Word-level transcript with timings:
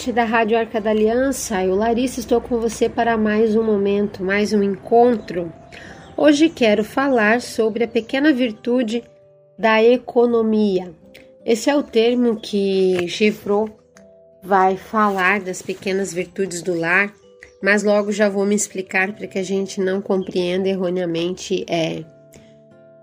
ouvinte 0.00 0.12
da 0.12 0.24
Rádio 0.24 0.56
Arca 0.56 0.80
da 0.80 0.90
Aliança, 0.90 1.62
eu, 1.62 1.74
Larissa, 1.74 2.20
estou 2.20 2.40
com 2.40 2.58
você 2.58 2.88
para 2.88 3.18
mais 3.18 3.54
um 3.54 3.62
momento, 3.62 4.24
mais 4.24 4.50
um 4.50 4.62
encontro. 4.62 5.52
Hoje 6.16 6.48
quero 6.48 6.82
falar 6.82 7.42
sobre 7.42 7.84
a 7.84 7.88
pequena 7.88 8.32
virtude 8.32 9.04
da 9.58 9.82
economia. 9.82 10.90
Esse 11.44 11.68
é 11.68 11.76
o 11.76 11.82
termo 11.82 12.36
que 12.36 13.06
Gevro 13.08 13.70
vai 14.42 14.78
falar 14.78 15.40
das 15.40 15.60
pequenas 15.60 16.14
virtudes 16.14 16.62
do 16.62 16.74
lar, 16.74 17.12
mas 17.62 17.82
logo 17.82 18.10
já 18.10 18.26
vou 18.26 18.46
me 18.46 18.54
explicar 18.54 19.12
para 19.12 19.26
que 19.26 19.38
a 19.38 19.44
gente 19.44 19.82
não 19.82 20.00
compreenda 20.00 20.66
erroneamente 20.66 21.66
é, 21.68 22.04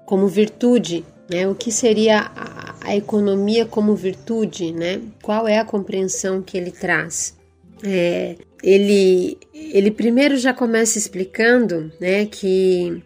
como 0.03 0.27
virtude, 0.27 1.05
né? 1.29 1.47
O 1.47 1.53
que 1.53 1.71
seria 1.71 2.31
a, 2.35 2.66
a 2.87 2.95
economia 2.95 3.65
como 3.65 3.93
virtude, 3.93 4.71
né? 4.71 5.01
Qual 5.21 5.45
é 5.45 5.59
a 5.59 5.65
compreensão 5.65 6.41
que 6.41 6.57
ele 6.57 6.71
traz? 6.71 7.35
É, 7.83 8.37
ele, 8.63 9.37
ele 9.53 9.91
primeiro 9.91 10.37
já 10.37 10.53
começa 10.53 10.97
explicando, 10.97 11.91
né, 11.99 12.25
que, 12.25 13.03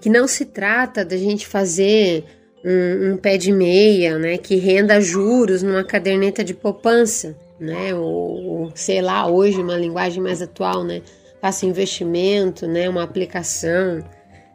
que 0.00 0.08
não 0.08 0.26
se 0.26 0.46
trata 0.46 1.04
da 1.04 1.16
gente 1.16 1.46
fazer 1.46 2.24
um, 2.64 3.12
um, 3.12 3.16
pé 3.18 3.36
de 3.36 3.52
meia, 3.52 4.18
né, 4.18 4.38
que 4.38 4.56
renda 4.56 4.98
juros 4.98 5.62
numa 5.62 5.84
caderneta 5.84 6.42
de 6.42 6.54
poupança, 6.54 7.36
né, 7.60 7.94
ou, 7.94 8.44
ou 8.44 8.72
sei 8.74 9.02
lá, 9.02 9.30
hoje 9.30 9.60
uma 9.60 9.76
linguagem 9.76 10.22
mais 10.22 10.40
atual, 10.40 10.82
né, 10.82 11.02
faça 11.40 11.66
investimento, 11.66 12.66
né, 12.66 12.88
uma 12.88 13.02
aplicação, 13.02 14.02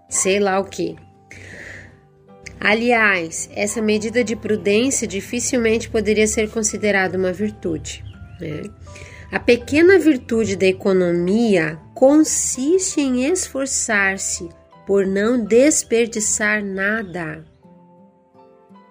sei 0.10 0.40
lá 0.40 0.60
o 0.60 0.66
que. 0.66 0.96
Aliás, 2.64 3.50
essa 3.54 3.82
medida 3.82 4.24
de 4.24 4.38
prudência 4.38 5.06
dificilmente 5.06 5.90
poderia 5.90 6.26
ser 6.26 6.50
considerada 6.50 7.18
uma 7.18 7.34
virtude. 7.34 8.02
Né? 8.40 8.62
A 9.30 9.38
pequena 9.38 10.00
virtude 10.00 10.56
da 10.56 10.66
economia 10.66 11.78
consiste 11.94 13.02
em 13.02 13.26
esforçar-se 13.26 14.48
por 14.88 15.06
não 15.06 15.44
desperdiçar 15.44 16.64
nada, 16.64 17.44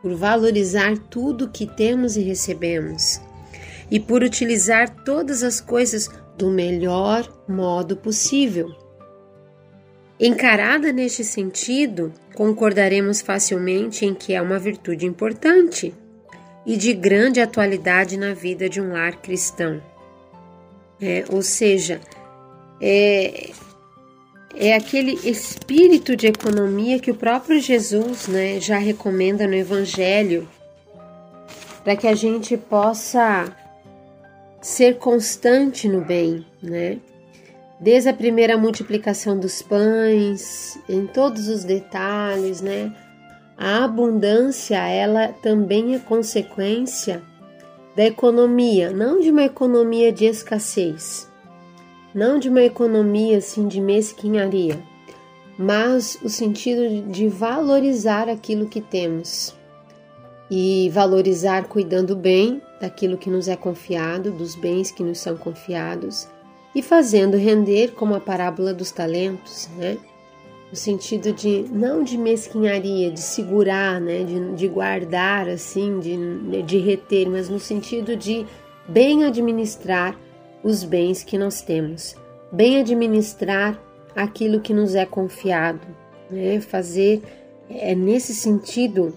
por 0.03 0.15
valorizar 0.17 0.99
tudo 1.09 1.49
que 1.49 1.67
temos 1.67 2.15
e 2.15 2.21
recebemos, 2.21 3.23
e 3.91 3.99
por 3.99 4.23
utilizar 4.23 5.03
todas 5.03 5.43
as 5.43 5.63
coisas 5.63 6.11
do 6.37 6.51
melhor 6.51 7.27
modo 7.49 7.97
possível. 7.97 8.82
Encarada 10.25 10.93
neste 10.93 11.25
sentido, 11.25 12.13
concordaremos 12.33 13.21
facilmente 13.21 14.07
em 14.07 14.15
que 14.15 14.33
é 14.33 14.41
uma 14.41 14.57
virtude 14.57 15.05
importante 15.05 15.93
e 16.65 16.77
de 16.77 16.95
grande 16.95 17.41
atualidade 17.41 18.17
na 18.17 18.33
vida 18.33 18.69
de 18.69 18.81
um 18.81 18.93
lar 18.93 19.17
cristão. 19.17 19.83
É, 21.01 21.25
ou 21.29 21.43
seja, 21.43 22.01
é, 22.81 23.51
é 24.55 24.77
aquele 24.77 25.15
espírito 25.29 26.15
de 26.15 26.29
economia 26.29 27.01
que 27.01 27.11
o 27.11 27.17
próprio 27.17 27.61
Jesus 27.61 28.29
né, 28.29 28.61
já 28.61 28.79
recomenda 28.79 29.49
no 29.49 29.55
Evangelho 29.55 30.49
para 31.83 31.97
que 31.97 32.07
a 32.07 32.15
gente 32.15 32.57
possa 32.57 33.53
ser 34.61 34.99
constante 34.99 35.89
no 35.89 36.01
bem, 36.01 36.47
né? 36.63 37.01
Desde 37.83 38.09
a 38.09 38.15
primeira 38.15 38.57
multiplicação 38.57 39.37
dos 39.37 39.61
pães, 39.61 40.79
em 40.89 41.05
todos 41.05 41.49
os 41.49 41.65
detalhes, 41.65 42.61
né? 42.61 42.95
A 43.59 43.85
abundância, 43.85 44.77
ela 44.87 45.29
também 45.43 45.97
é 45.97 45.99
consequência 45.99 47.21
da 47.97 48.05
economia, 48.05 48.93
não 48.93 49.19
de 49.19 49.31
uma 49.31 49.43
economia 49.43 50.13
de 50.13 50.25
escassez, 50.27 51.29
não 52.15 52.39
de 52.39 52.49
uma 52.49 52.63
economia 52.63 53.39
assim 53.39 53.67
de 53.67 53.81
mesquinharia, 53.81 54.79
mas 55.59 56.17
o 56.23 56.29
sentido 56.29 57.11
de 57.11 57.29
valorizar 57.29 58.29
aquilo 58.29 58.67
que 58.67 58.81
temos 58.81 59.55
e 60.49 60.89
valorizar 60.91 61.65
cuidando 61.65 62.15
bem 62.15 62.63
daquilo 62.81 63.19
que 63.19 63.29
nos 63.29 63.49
é 63.49 63.57
confiado, 63.57 64.31
dos 64.31 64.55
bens 64.55 64.93
que 64.93 65.03
nos 65.03 65.19
são 65.19 65.37
confiados 65.37 66.29
e 66.75 66.83
fazendo 66.83 67.37
render 67.37 67.93
como 67.93 68.15
a 68.15 68.21
parábola 68.21 68.73
dos 68.73 68.91
talentos, 68.91 69.69
né? 69.77 69.99
No 70.71 70.77
sentido 70.77 71.33
de 71.33 71.67
não 71.71 72.03
de 72.03 72.17
mesquinharia, 72.17 73.11
de 73.11 73.21
segurar, 73.21 74.01
né? 74.01 74.25
De, 74.25 74.55
de 74.55 74.69
guardar 74.69 75.49
assim, 75.49 76.01
de, 76.01 76.63
de 76.63 76.79
reter, 76.79 77.29
mas 77.29 77.49
no 77.49 77.61
sentido 77.61 78.17
de 78.17 78.47
bem 78.89 79.25
administrar 79.25 80.19
os 80.65 80.83
bens 80.83 81.23
que 81.23 81.37
nós 81.37 81.61
temos, 81.61 82.17
bem 82.51 82.79
administrar 82.79 83.79
aquilo 84.17 84.61
que 84.61 84.73
nos 84.73 84.95
é 84.95 85.05
confiado, 85.05 85.87
né? 86.31 86.61
Fazer 86.61 87.23
é 87.69 87.95
nesse 87.95 88.35
sentido 88.35 89.15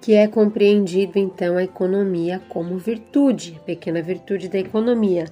que 0.00 0.14
é 0.14 0.26
compreendido 0.26 1.18
então 1.18 1.56
a 1.56 1.62
economia 1.62 2.42
como 2.48 2.76
virtude, 2.76 3.60
pequena 3.64 4.02
virtude 4.02 4.48
da 4.48 4.58
economia 4.58 5.26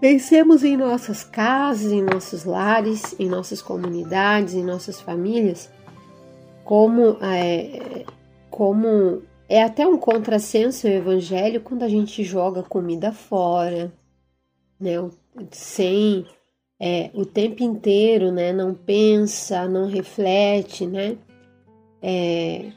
Pensemos 0.00 0.62
em 0.62 0.76
nossas 0.76 1.24
casas, 1.24 1.90
em 1.90 2.02
nossos 2.02 2.44
lares, 2.44 3.14
em 3.18 3.28
nossas 3.28 3.62
comunidades, 3.62 4.54
em 4.54 4.62
nossas 4.62 5.00
famílias, 5.00 5.70
como 6.64 7.16
é, 7.22 8.04
como 8.50 9.22
é 9.48 9.62
até 9.62 9.86
um 9.86 9.96
contrassenso 9.96 10.86
o 10.86 10.90
evangelho 10.90 11.62
quando 11.62 11.82
a 11.82 11.88
gente 11.88 12.22
joga 12.22 12.62
comida 12.62 13.10
fora, 13.10 13.90
né? 14.78 14.96
Sem 15.50 16.26
é, 16.78 17.10
o 17.14 17.24
tempo 17.24 17.62
inteiro, 17.62 18.30
né? 18.30 18.52
Não 18.52 18.74
pensa, 18.74 19.66
não 19.66 19.88
reflete, 19.88 20.86
né? 20.86 21.16
É, 22.02 22.70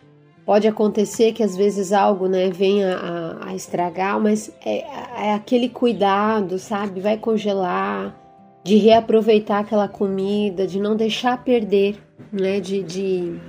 Pode 0.49 0.67
acontecer 0.67 1.31
que 1.31 1.43
às 1.43 1.55
vezes 1.55 1.93
algo 1.93 2.27
né, 2.27 2.49
venha 2.49 2.95
a, 2.97 3.49
a 3.49 3.55
estragar, 3.55 4.19
mas 4.19 4.51
é, 4.65 4.79
é, 4.79 5.33
aquele 5.35 5.69
cuidado, 5.69 6.57
sabe? 6.57 6.99
Vai 6.99 7.17
congelar, 7.17 8.19
de 8.63 8.75
reaproveitar 8.77 9.59
aquela 9.59 9.87
comida, 9.87 10.65
de 10.65 10.79
não 10.79 10.95
deixar 10.95 11.43
perder, 11.43 11.97
né? 12.33 12.59
De, 12.59 12.81
de, 12.81 13.39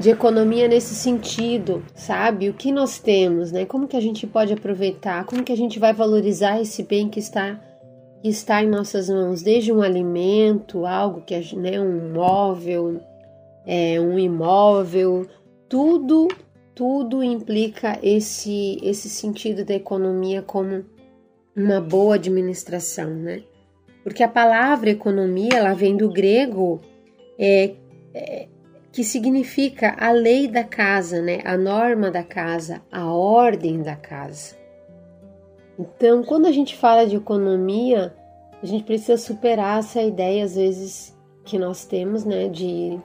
de 0.00 0.10
economia 0.10 0.66
nesse 0.66 0.96
sentido, 0.96 1.84
sabe? 1.94 2.48
O 2.48 2.54
que 2.54 2.72
nós 2.72 2.98
temos, 2.98 3.52
né? 3.52 3.64
Como 3.64 3.86
que 3.86 3.96
a 3.96 4.02
gente 4.02 4.26
pode 4.26 4.52
aproveitar? 4.52 5.24
Como 5.26 5.44
que 5.44 5.52
a 5.52 5.56
gente 5.56 5.78
vai 5.78 5.92
valorizar 5.92 6.60
esse 6.60 6.82
bem 6.82 7.08
que 7.08 7.20
está 7.20 7.60
está 8.24 8.60
em 8.60 8.68
nossas 8.68 9.08
mãos, 9.08 9.40
desde 9.40 9.72
um 9.72 9.82
alimento, 9.82 10.84
algo 10.84 11.20
que 11.20 11.54
né, 11.54 11.80
um 11.80 12.12
móvel, 12.12 13.00
é, 13.64 14.00
um 14.00 14.18
imóvel, 14.18 15.28
tudo 15.68 16.28
tudo 16.74 17.22
implica 17.22 17.98
esse 18.02 18.78
esse 18.82 19.08
sentido 19.08 19.64
da 19.64 19.74
economia 19.74 20.42
como 20.42 20.84
uma 21.56 21.80
boa 21.80 22.16
administração, 22.16 23.10
né? 23.10 23.42
Porque 24.02 24.22
a 24.22 24.28
palavra 24.28 24.90
economia 24.90 25.54
ela 25.54 25.72
vem 25.72 25.96
do 25.96 26.10
grego 26.10 26.80
é, 27.38 27.74
é, 28.12 28.48
que 28.92 29.02
significa 29.02 29.96
a 29.98 30.10
lei 30.10 30.48
da 30.48 30.64
casa, 30.64 31.22
né? 31.22 31.40
A 31.44 31.56
norma 31.56 32.10
da 32.10 32.22
casa, 32.22 32.82
a 32.90 33.06
ordem 33.06 33.82
da 33.82 33.96
casa. 33.96 34.56
Então, 35.78 36.22
quando 36.22 36.46
a 36.46 36.52
gente 36.52 36.76
fala 36.76 37.06
de 37.06 37.16
economia, 37.16 38.14
a 38.62 38.66
gente 38.66 38.84
precisa 38.84 39.16
superar 39.16 39.80
essa 39.80 40.00
ideia 40.00 40.44
às 40.44 40.54
vezes 40.54 41.16
que 41.44 41.58
nós 41.58 41.84
temos, 41.84 42.24
né, 42.24 42.48
de 42.48 42.98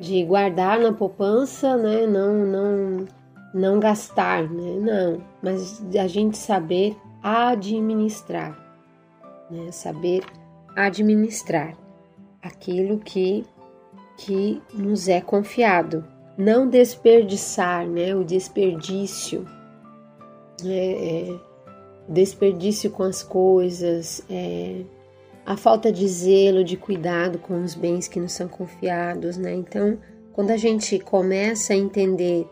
de 0.00 0.24
guardar 0.24 0.80
na 0.80 0.92
poupança, 0.92 1.76
né? 1.76 2.06
Não, 2.06 2.34
não, 2.34 3.04
não 3.52 3.78
gastar, 3.78 4.48
né? 4.48 4.80
Não, 4.80 5.22
mas 5.42 5.84
a 5.94 6.06
gente 6.06 6.38
saber 6.38 6.96
administrar, 7.22 8.58
né? 9.50 9.70
Saber 9.70 10.24
administrar 10.74 11.76
aquilo 12.42 12.98
que 12.98 13.44
que 14.16 14.60
nos 14.74 15.08
é 15.08 15.18
confiado, 15.18 16.04
não 16.36 16.68
desperdiçar, 16.68 17.86
né? 17.86 18.14
O 18.14 18.24
desperdício, 18.24 19.46
né? 20.62 21.28
É, 21.28 21.38
desperdício 22.08 22.90
com 22.90 23.02
as 23.02 23.22
coisas, 23.22 24.22
é, 24.30 24.82
a 25.50 25.56
falta 25.56 25.90
de 25.90 26.06
zelo, 26.06 26.62
de 26.62 26.76
cuidado 26.76 27.36
com 27.36 27.64
os 27.64 27.74
bens 27.74 28.06
que 28.06 28.20
nos 28.20 28.30
são 28.30 28.46
confiados, 28.46 29.36
né? 29.36 29.52
Então, 29.52 29.98
quando 30.32 30.52
a 30.52 30.56
gente 30.56 30.96
começa 31.00 31.72
a 31.72 31.76
entender 31.76 32.46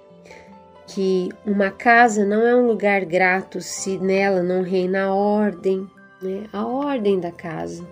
que 0.85 1.29
uma 1.47 1.71
casa 1.71 2.25
não 2.25 2.45
é 2.45 2.57
um 2.57 2.67
lugar 2.67 3.05
grato 3.05 3.61
se 3.61 3.99
nela 3.99 4.43
não 4.43 4.63
reina 4.63 5.05
a 5.05 5.15
ordem, 5.15 5.87
né? 6.21 6.47
A 6.53 6.67
ordem 6.67 7.21
da 7.21 7.31
casa. 7.31 7.87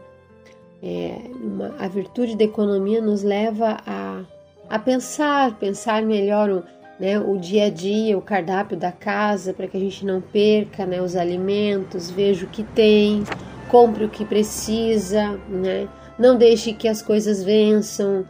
É, 0.82 1.20
uma, 1.40 1.76
a 1.78 1.86
virtude 1.86 2.36
da 2.36 2.42
economia 2.42 3.00
nos 3.00 3.22
leva 3.22 3.76
a, 3.86 4.24
a 4.68 4.76
pensar, 4.76 5.56
pensar 5.56 6.02
melhor 6.02 6.64
né, 6.98 7.16
o 7.20 7.38
dia 7.38 7.66
a 7.66 7.70
dia, 7.70 8.18
o 8.18 8.22
cardápio 8.22 8.76
da 8.76 8.90
casa, 8.90 9.54
para 9.54 9.68
que 9.68 9.76
a 9.76 9.80
gente 9.80 10.04
não 10.04 10.20
perca 10.20 10.84
né, 10.84 11.00
os 11.00 11.14
alimentos, 11.14 12.10
veja 12.10 12.44
o 12.44 12.48
que 12.48 12.64
tem, 12.64 13.22
compre 13.68 14.04
o 14.04 14.08
que 14.08 14.24
precisa, 14.24 15.38
né, 15.48 15.88
não 16.18 16.36
deixe 16.36 16.72
que 16.72 16.88
as 16.88 17.02
coisas 17.02 17.42
vençam. 17.42 18.26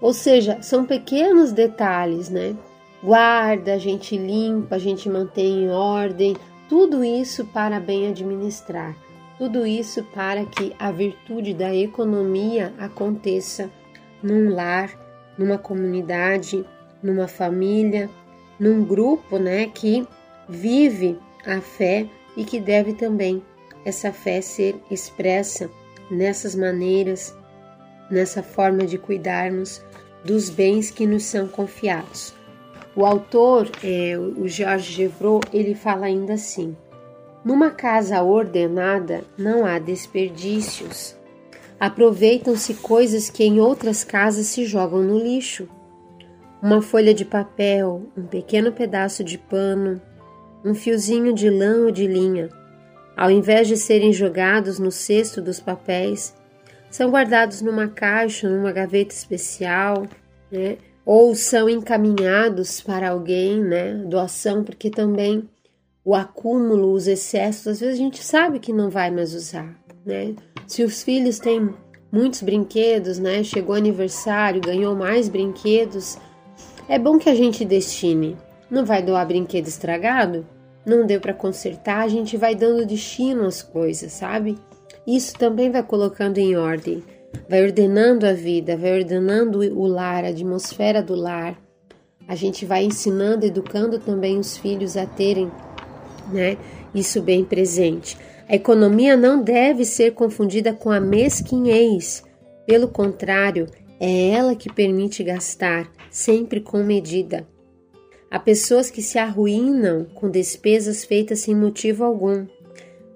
Ou 0.00 0.12
seja, 0.12 0.60
são 0.60 0.84
pequenos 0.84 1.52
detalhes, 1.52 2.28
né? 2.28 2.56
Guarda, 3.02 3.74
a 3.74 3.78
gente 3.78 4.16
limpa, 4.16 4.76
a 4.76 4.78
gente 4.78 5.08
mantém 5.08 5.64
em 5.64 5.70
ordem, 5.70 6.36
tudo 6.68 7.04
isso 7.04 7.44
para 7.46 7.78
bem 7.78 8.08
administrar. 8.08 8.96
Tudo 9.38 9.66
isso 9.66 10.04
para 10.14 10.44
que 10.44 10.72
a 10.78 10.90
virtude 10.90 11.54
da 11.54 11.74
economia 11.74 12.72
aconteça 12.78 13.70
num 14.22 14.54
lar, 14.54 14.90
numa 15.36 15.58
comunidade, 15.58 16.64
numa 17.02 17.26
família, 17.26 18.08
num 18.58 18.84
grupo, 18.84 19.38
né, 19.38 19.66
que 19.66 20.06
vive 20.48 21.18
a 21.44 21.60
fé 21.60 22.06
e 22.36 22.44
que 22.44 22.60
deve 22.60 22.92
também 22.92 23.42
essa 23.84 24.12
fé 24.12 24.40
ser 24.40 24.76
expressa 24.90 25.70
nessas 26.10 26.54
maneiras, 26.54 27.34
nessa 28.10 28.42
forma 28.42 28.86
de 28.86 28.98
cuidarmos 28.98 29.82
dos 30.24 30.50
bens 30.50 30.90
que 30.90 31.06
nos 31.06 31.24
são 31.24 31.48
confiados. 31.48 32.34
O 32.94 33.06
autor, 33.06 33.70
é, 33.82 34.18
o 34.18 34.46
Jorge 34.46 34.92
Gevreau, 34.92 35.40
ele 35.52 35.74
fala 35.74 36.06
ainda 36.06 36.34
assim: 36.34 36.76
numa 37.44 37.70
casa 37.70 38.22
ordenada 38.22 39.24
não 39.36 39.64
há 39.64 39.78
desperdícios. 39.78 41.16
Aproveitam-se 41.80 42.74
coisas 42.74 43.28
que 43.28 43.42
em 43.42 43.60
outras 43.60 44.04
casas 44.04 44.46
se 44.46 44.64
jogam 44.64 45.02
no 45.02 45.18
lixo. 45.18 45.68
Uma 46.62 46.80
folha 46.80 47.12
de 47.12 47.24
papel, 47.24 48.06
um 48.16 48.22
pequeno 48.22 48.70
pedaço 48.70 49.24
de 49.24 49.36
pano, 49.36 50.00
um 50.64 50.74
fiozinho 50.74 51.32
de 51.32 51.50
lã 51.50 51.86
ou 51.86 51.90
de 51.90 52.06
linha, 52.06 52.48
ao 53.16 53.30
invés 53.30 53.68
de 53.68 53.76
serem 53.76 54.12
jogados 54.12 54.78
no 54.78 54.90
cesto 54.90 55.40
dos 55.40 55.60
papéis, 55.60 56.34
são 56.90 57.10
guardados 57.10 57.62
numa 57.62 57.88
caixa, 57.88 58.48
numa 58.48 58.72
gaveta 58.72 59.14
especial, 59.14 60.06
né? 60.50 60.76
ou 61.04 61.34
são 61.34 61.68
encaminhados 61.68 62.80
para 62.80 63.10
alguém, 63.10 63.60
né? 63.60 63.94
Doação, 63.94 64.62
porque 64.62 64.90
também 64.90 65.48
o 66.04 66.14
acúmulo, 66.14 66.92
os 66.92 67.06
excessos, 67.06 67.66
às 67.66 67.80
vezes 67.80 67.94
a 67.94 68.02
gente 68.02 68.22
sabe 68.22 68.58
que 68.58 68.72
não 68.72 68.90
vai 68.90 69.10
mais 69.10 69.34
usar, 69.34 69.76
né? 70.04 70.34
Se 70.66 70.82
os 70.82 71.02
filhos 71.02 71.38
têm 71.38 71.74
muitos 72.10 72.42
brinquedos, 72.42 73.18
né? 73.18 73.42
Chegou 73.42 73.74
aniversário, 73.74 74.60
ganhou 74.60 74.94
mais 74.94 75.28
brinquedos, 75.28 76.18
é 76.88 76.98
bom 76.98 77.18
que 77.18 77.28
a 77.28 77.34
gente 77.34 77.64
destine. 77.64 78.36
Não 78.70 78.84
vai 78.84 79.02
doar 79.02 79.26
brinquedo 79.26 79.66
estragado? 79.66 80.46
Não 80.84 81.06
deu 81.06 81.20
para 81.20 81.34
consertar, 81.34 82.02
a 82.02 82.08
gente 82.08 82.36
vai 82.36 82.54
dando 82.54 82.86
destino 82.86 83.46
às 83.46 83.62
coisas, 83.62 84.12
sabe? 84.12 84.58
Isso 85.06 85.34
também 85.34 85.70
vai 85.70 85.82
colocando 85.82 86.38
em 86.38 86.56
ordem, 86.56 87.02
vai 87.48 87.62
ordenando 87.62 88.26
a 88.26 88.32
vida, 88.32 88.76
vai 88.76 88.98
ordenando 88.98 89.58
o 89.58 89.86
lar, 89.86 90.24
a 90.24 90.28
atmosfera 90.28 91.02
do 91.02 91.14
lar. 91.14 91.60
A 92.26 92.34
gente 92.34 92.64
vai 92.64 92.84
ensinando, 92.84 93.46
educando 93.46 93.98
também 93.98 94.38
os 94.38 94.56
filhos 94.56 94.96
a 94.96 95.06
terem 95.06 95.50
né? 96.30 96.56
Isso 96.94 97.22
bem 97.22 97.44
presente. 97.44 98.16
A 98.48 98.54
economia 98.54 99.16
não 99.16 99.42
deve 99.42 99.84
ser 99.84 100.12
confundida 100.12 100.72
com 100.72 100.90
a 100.90 101.00
mesquinhez. 101.00 102.22
Pelo 102.66 102.88
contrário, 102.88 103.66
é 103.98 104.30
ela 104.30 104.54
que 104.54 104.72
permite 104.72 105.24
gastar, 105.24 105.90
sempre 106.10 106.60
com 106.60 106.82
medida. 106.82 107.46
Há 108.32 108.38
pessoas 108.38 108.90
que 108.90 109.02
se 109.02 109.18
arruinam 109.18 110.06
com 110.14 110.30
despesas 110.30 111.04
feitas 111.04 111.40
sem 111.40 111.54
motivo 111.54 112.02
algum. 112.02 112.46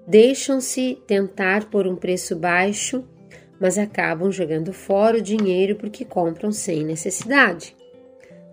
Deixam-se 0.05 1.01
tentar 1.07 1.71
por 1.71 1.87
um 1.87 1.95
preço 1.95 2.35
baixo, 2.35 3.03
mas 3.59 3.79
acabam 3.79 4.31
jogando 4.31 4.71
fora 4.71 5.17
o 5.17 5.21
dinheiro 5.21 5.75
porque 5.75 6.05
compram 6.05 6.51
sem 6.51 6.85
necessidade. 6.85 7.75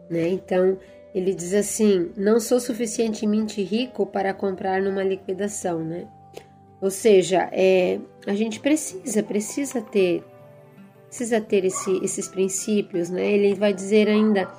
Né? 0.09 0.29
Então, 0.29 0.79
ele 1.15 1.35
diz 1.35 1.53
assim: 1.53 2.11
não 2.17 2.41
sou 2.41 2.59
suficientemente 2.59 3.63
rico 3.63 4.07
para 4.07 4.33
comprar 4.33 4.81
numa 4.81 5.05
liquidação, 5.05 5.85
né? 5.85 6.09
Ou 6.81 6.91
seja, 6.91 7.47
é, 7.53 8.01
a 8.27 8.33
gente 8.33 8.59
precisa, 8.59 9.23
precisa 9.23 9.83
ter, 9.83 10.25
precisa 11.09 11.43
ter 11.43 11.67
esse, 11.67 12.03
esses 12.03 12.27
princípios, 12.27 13.11
né? 13.11 13.35
Ele 13.35 13.55
vai 13.55 13.75
dizer 13.75 14.09
ainda: 14.09 14.51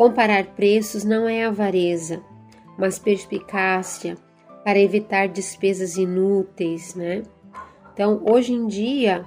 comparar 0.00 0.46
preços 0.54 1.04
não 1.04 1.28
é 1.28 1.44
avareza, 1.44 2.22
mas 2.78 2.98
perspicácia 2.98 4.16
para 4.64 4.78
evitar 4.78 5.28
despesas 5.28 5.98
inúteis, 5.98 6.94
né? 6.94 7.22
Então, 7.92 8.22
hoje 8.26 8.54
em 8.54 8.66
dia, 8.66 9.26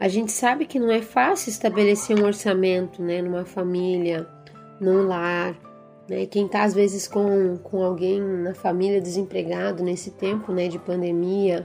a 0.00 0.08
gente 0.08 0.32
sabe 0.32 0.66
que 0.66 0.80
não 0.80 0.90
é 0.90 1.00
fácil 1.00 1.50
estabelecer 1.50 2.18
um 2.18 2.26
orçamento, 2.26 3.00
né, 3.00 3.22
numa 3.22 3.44
família, 3.44 4.28
num 4.80 5.06
lar 5.06 5.56
né? 6.08 6.26
Quem 6.26 6.46
está 6.46 6.64
às 6.64 6.74
vezes 6.74 7.06
com, 7.06 7.56
com 7.58 7.84
alguém 7.84 8.20
na 8.20 8.54
família 8.54 9.00
desempregado 9.00 9.84
nesse 9.84 10.10
tempo 10.10 10.50
né, 10.50 10.66
de 10.66 10.80
pandemia, 10.80 11.64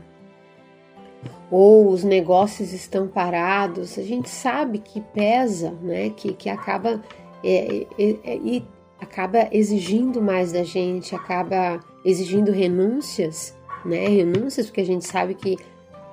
ou 1.49 1.89
os 1.89 2.03
negócios 2.03 2.73
estão 2.73 3.07
parados, 3.07 3.97
a 3.97 4.01
gente 4.01 4.29
sabe 4.29 4.79
que 4.79 4.99
pesa, 4.99 5.71
né? 5.81 6.09
que, 6.09 6.33
que 6.33 6.49
acaba, 6.49 7.01
é, 7.43 7.85
é, 7.97 8.57
é, 8.57 8.61
acaba 8.99 9.47
exigindo 9.51 10.21
mais 10.21 10.51
da 10.51 10.63
gente, 10.63 11.15
acaba 11.15 11.79
exigindo 12.05 12.51
renúncias, 12.51 13.55
né? 13.85 14.07
renúncias, 14.07 14.67
porque 14.67 14.81
a 14.81 14.85
gente 14.85 15.05
sabe 15.05 15.35
que, 15.35 15.57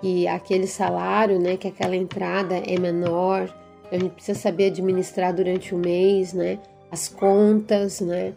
que 0.00 0.26
aquele 0.26 0.66
salário, 0.66 1.38
né? 1.38 1.56
que 1.56 1.68
aquela 1.68 1.96
entrada 1.96 2.56
é 2.56 2.78
menor, 2.78 3.54
a 3.90 3.96
gente 3.96 4.12
precisa 4.12 4.38
saber 4.38 4.66
administrar 4.66 5.34
durante 5.34 5.74
o 5.74 5.78
mês, 5.78 6.32
né? 6.32 6.58
as 6.90 7.08
contas, 7.08 8.00
né? 8.00 8.32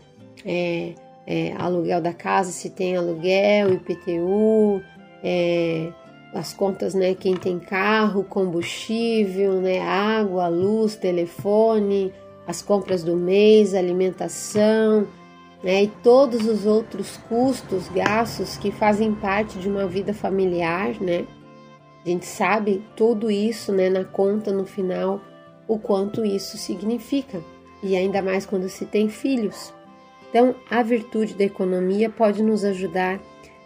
É, 0.46 0.94
é, 1.26 1.54
aluguel 1.58 2.02
da 2.02 2.14
casa, 2.14 2.52
se 2.52 2.70
tem 2.70 2.96
aluguel, 2.96 3.74
IPTU, 3.74 4.82
é, 5.24 5.90
as 6.34 6.54
contas, 6.54 6.94
né? 6.94 7.16
Quem 7.16 7.36
tem 7.36 7.60
carro, 7.60 8.24
combustível, 8.24 9.62
né? 9.62 9.80
Água, 9.80 10.48
luz, 10.48 10.96
telefone, 10.96 12.14
as 12.48 12.62
compras 12.62 13.04
do 13.04 13.16
mês, 13.16 13.74
alimentação, 13.74 15.08
né? 15.64 15.84
E 15.84 15.88
todos 15.88 16.46
os 16.46 16.66
outros 16.66 17.18
custos, 17.30 17.88
gastos 17.90 18.58
que 18.58 18.72
fazem 18.72 19.14
parte 19.14 19.58
de 19.58 19.70
uma 19.70 19.88
vida 19.88 20.14
familiar, 20.14 21.00
né? 21.00 21.26
A 22.06 22.10
gente 22.10 22.26
sabe 22.26 22.84
tudo 22.96 23.32
isso, 23.32 23.72
né? 23.72 23.90
Na 23.90 24.04
conta 24.04 24.52
no 24.52 24.66
final, 24.66 25.22
o 25.68 25.80
quanto 25.80 26.26
isso 26.26 26.58
significa 26.58 27.42
e 27.82 27.96
ainda 27.96 28.22
mais 28.22 28.46
quando 28.46 28.68
se 28.70 28.86
tem 28.86 29.10
filhos. 29.10 29.74
Então, 30.30 30.56
a 30.70 30.82
virtude 30.82 31.34
da 31.36 31.44
economia 31.44 32.10
pode 32.10 32.42
nos 32.42 32.64
ajudar 32.64 33.20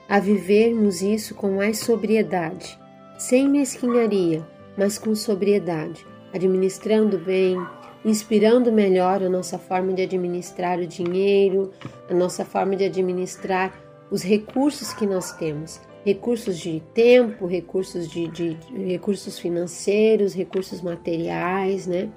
a 0.09 0.19
vivermos 0.19 1.01
isso 1.01 1.35
com 1.35 1.51
mais 1.51 1.79
sobriedade, 1.79 2.77
sem 3.17 3.47
mesquinharia, 3.47 4.45
mas 4.77 4.97
com 4.97 5.13
sobriedade, 5.15 6.05
administrando 6.33 7.17
bem, 7.17 7.57
inspirando 8.05 8.71
melhor 8.71 9.21
a 9.23 9.29
nossa 9.29 9.57
forma 9.57 9.93
de 9.93 10.03
administrar 10.03 10.79
o 10.79 10.87
dinheiro, 10.87 11.71
a 12.09 12.13
nossa 12.13 12.45
forma 12.45 12.75
de 12.75 12.85
administrar 12.85 13.73
os 14.09 14.23
recursos 14.23 14.93
que 14.93 15.05
nós 15.05 15.33
temos, 15.33 15.81
recursos 16.05 16.57
de 16.57 16.81
tempo, 16.93 17.45
recursos 17.45 18.09
de, 18.09 18.27
de, 18.29 18.53
de 18.53 18.83
recursos 18.85 19.37
financeiros, 19.37 20.33
recursos 20.33 20.81
materiais, 20.81 21.85
né? 21.85 22.09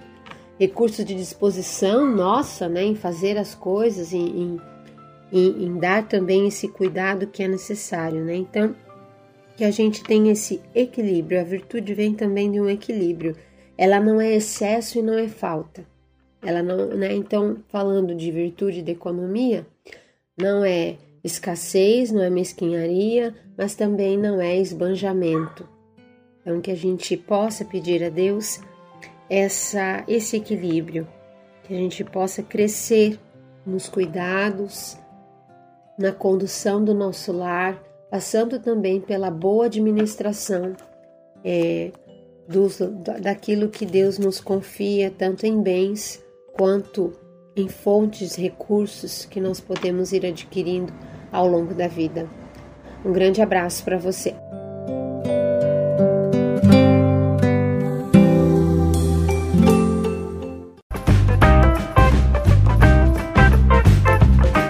recursos 0.61 1.03
de 1.07 1.15
disposição 1.15 2.07
nossa, 2.07 2.69
né, 2.69 2.85
em 2.85 2.95
fazer 2.95 3.39
as 3.39 3.55
coisas, 3.55 4.13
em, 4.13 4.61
em, 5.33 5.65
em 5.65 5.79
dar 5.79 6.07
também 6.07 6.47
esse 6.47 6.69
cuidado 6.69 7.27
que 7.27 7.43
é 7.43 7.49
necessário, 7.49 8.23
né? 8.23 8.37
Então, 8.37 8.77
que 9.57 9.65
a 9.65 9.71
gente 9.71 10.05
tenha 10.05 10.33
esse 10.33 10.61
equilíbrio. 10.75 11.41
A 11.41 11.45
virtude 11.45 11.95
vem 11.95 12.13
também 12.13 12.53
de 12.53 12.61
um 12.61 12.69
equilíbrio. 12.69 13.37
Ela 13.81 13.99
não 13.99 14.21
é 14.21 14.35
excesso 14.35 14.99
e 14.99 15.03
não 15.03 15.15
é 15.15 15.27
falta. 15.27 15.87
Ela 16.43 16.63
não, 16.63 16.89
né? 16.89 17.15
Então, 17.15 17.57
falando 17.69 18.15
de 18.15 18.31
virtude 18.31 18.83
da 18.83 18.93
economia, 18.93 19.67
não 20.39 20.63
é 20.63 20.99
escassez, 21.25 22.13
não 22.13 22.23
é 22.23 22.29
mesquinharia, 22.29 23.35
mas 23.57 23.75
também 23.75 24.19
não 24.19 24.39
é 24.39 24.55
esbanjamento. 24.55 25.67
Então, 26.43 26.61
que 26.61 26.71
a 26.71 26.75
gente 26.75 27.17
possa 27.17 27.65
pedir 27.65 28.05
a 28.05 28.11
Deus 28.11 28.61
essa, 29.31 30.05
esse 30.07 30.37
equilíbrio, 30.37 31.09
que 31.63 31.73
a 31.73 31.79
gente 31.79 32.05
possa 32.05 32.43
crescer 32.43 33.19
nos 33.65 33.89
cuidados, 33.89 34.99
na 35.99 36.13
condução 36.13 36.85
do 36.85 36.93
nosso 36.93 37.33
lar, 37.33 37.83
passando 38.11 38.61
também 38.61 39.01
pela 39.01 39.31
boa 39.31 39.65
administração 39.65 40.77
é, 41.43 41.93
dos, 42.51 42.79
daquilo 43.21 43.69
que 43.69 43.87
Deus 43.87 44.19
nos 44.19 44.41
confia, 44.41 45.11
tanto 45.11 45.47
em 45.47 45.63
bens 45.63 46.23
quanto 46.53 47.13
em 47.57 47.69
fontes, 47.69 48.35
recursos 48.35 49.25
que 49.25 49.41
nós 49.41 49.61
podemos 49.61 50.13
ir 50.13 50.27
adquirindo 50.27 50.93
ao 51.31 51.47
longo 51.47 51.75
da 51.75 51.87
vida. 51.87 52.29
Um 53.05 53.13
grande 53.13 53.41
abraço 53.41 53.85
para 53.85 53.99
você. 53.99 54.35